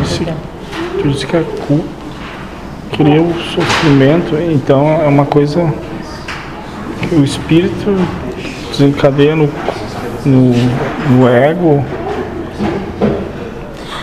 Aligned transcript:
disse, 0.00 0.26
tu 1.00 1.08
disse 1.08 1.26
que 1.26 1.36
a 1.36 1.42
culpa 1.66 1.84
cria 2.92 3.20
o 3.20 3.34
sofrimento, 3.34 4.36
então 4.36 4.86
é 5.02 5.08
uma 5.08 5.24
coisa 5.24 5.72
que 7.02 7.14
o 7.14 7.24
espírito 7.24 7.96
desencadeia 8.70 9.34
no, 9.34 9.48
no, 10.24 10.52
no 11.10 11.28
ego, 11.28 11.84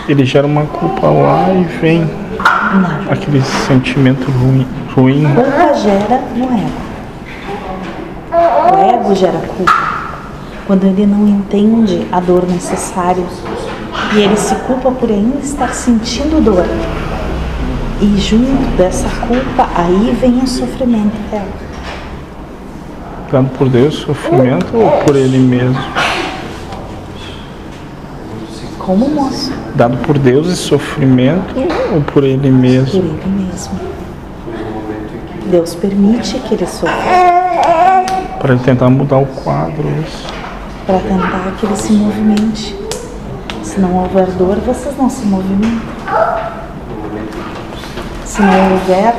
ele 0.08 0.26
gera 0.26 0.46
uma 0.46 0.66
culpa 0.66 1.08
lá 1.08 1.54
e 1.54 1.64
vem 1.80 2.10
aquele 3.10 3.42
sentimento 3.42 4.30
ruim. 4.30 4.68
ruim. 4.96 5.24
Culpa 5.24 5.74
gera 5.76 6.22
no 6.36 6.46
ego. 6.46 6.92
O 8.34 8.94
ego 8.94 9.16
gera 9.16 9.40
culpa. 9.40 9.92
Quando 10.68 10.86
ele 10.86 11.06
não 11.06 11.28
entende 11.28 12.06
a 12.12 12.20
dor 12.20 12.46
necessária 12.48 13.24
e 14.16 14.20
ele 14.22 14.36
se 14.38 14.56
culpa 14.56 14.92
por 14.92 15.10
ainda 15.10 15.40
estar 15.40 15.74
sentindo 15.74 16.44
dor. 16.44 16.66
E 18.02 18.18
junto 18.20 18.76
dessa 18.78 19.08
culpa, 19.28 19.70
aí 19.76 20.18
vem 20.20 20.40
o 20.40 20.48
sofrimento 20.48 21.16
dela. 21.30 21.48
Dado 23.32 23.50
por 23.58 23.70
Deus 23.70 23.96
sofrimento 23.96 24.76
ou 24.76 24.90
por 25.06 25.16
ele 25.16 25.38
mesmo? 25.38 25.82
Como 28.78 29.08
moço, 29.10 29.54
Dado 29.76 29.96
por 29.98 30.18
Deus 30.18 30.48
esse 30.48 30.64
sofrimento 30.64 31.54
ou 31.94 32.02
por 32.02 32.24
ele 32.24 32.50
por 32.50 32.52
mesmo? 32.52 33.00
ele 33.00 33.46
mesmo. 33.48 33.80
Deus 35.50 35.76
permite 35.76 36.40
que 36.40 36.56
ele 36.56 36.66
sofra 36.66 36.94
Para 38.40 38.54
ele 38.54 38.62
tentar 38.64 38.90
mudar 38.90 39.18
o 39.18 39.26
quadro. 39.28 39.84
isso. 40.06 40.26
para 40.86 40.98
tentar 41.00 41.54
que 41.60 41.66
ele 41.68 41.76
se 41.76 41.94
movimente. 41.94 42.76
Se 43.72 43.80
não 43.80 43.96
houver 44.00 44.26
dor, 44.32 44.58
vocês 44.58 44.94
não 44.98 45.10
se 45.10 45.26
movimentam. 45.26 45.80
Se 48.26 48.42
não 48.42 48.72
houver 48.74 49.16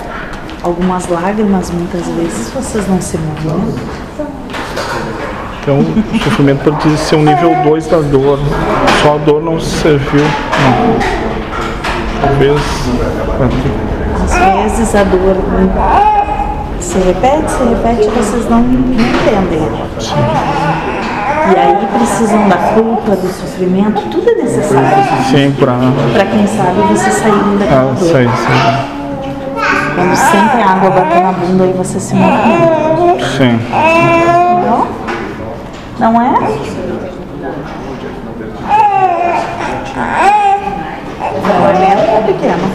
algumas 0.62 1.08
lágrimas, 1.08 1.70
muitas 1.70 2.06
vezes 2.08 2.50
vocês 2.50 2.86
não 2.86 3.00
se 3.00 3.16
movimentam. 3.16 3.82
Então 5.62 5.78
o 5.78 6.18
sofrimento 6.22 6.70
pode 6.70 6.98
ser 6.98 7.16
um 7.16 7.24
nível 7.24 7.62
2 7.64 7.86
da 7.86 8.00
dor. 8.00 8.38
Só 9.02 9.14
a 9.14 9.18
dor 9.24 9.42
não 9.42 9.58
serviu. 9.58 10.20
Não. 10.20 10.98
Talvez. 12.20 12.60
Às 14.22 14.72
vezes 14.76 14.94
a 14.94 15.04
dor 15.04 15.34
se 16.78 16.98
repete, 16.98 17.50
se 17.50 17.64
repete, 17.64 18.10
vocês 18.10 18.50
não, 18.50 18.60
não 18.60 18.92
entendem. 18.92 19.66
E 21.54 21.58
aí 21.58 21.86
precisam 21.98 22.48
da 22.48 22.56
culpa, 22.56 23.14
do 23.16 23.28
sofrimento, 23.28 24.00
tudo 24.10 24.30
é 24.30 24.34
necessário 24.36 24.88
Sim, 25.30 25.54
pra. 25.58 25.74
para 26.14 26.24
quem 26.26 26.46
sabe 26.46 26.80
vocês 26.90 27.14
saírem 27.14 27.58
daquela 27.58 27.90
Ah, 27.90 27.94
dor. 27.98 28.08
sei, 28.08 28.28
sei. 28.28 28.92
Quando 29.94 30.16
sentem 30.16 30.62
a 30.62 30.70
água 30.70 30.90
bater 30.90 31.20
na 31.22 31.32
bunda 31.32 31.64
aí 31.64 31.72
você 31.74 32.00
se 32.00 32.14
movimenta. 32.14 33.24
Sim. 33.36 33.60
Não? 34.64 34.86
Não 36.00 36.22
é? 36.22 36.30
Não 41.44 41.68
é 41.68 42.10
ou 42.10 42.18
é 42.18 42.22
pequeno? 42.26 42.66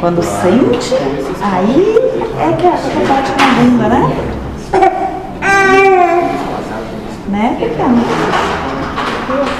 Quando 0.00 0.22
sente, 0.22 0.94
aí 1.42 1.98
é 2.40 2.52
que 2.56 2.66
a 2.66 2.70
água 2.70 3.04
bate 3.08 3.32
na 3.38 3.46
bunda, 3.62 3.88
né? 3.88 4.03
né, 7.34 7.56
que 7.58 7.64
é 7.64 9.53